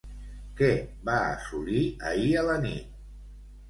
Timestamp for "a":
2.45-2.51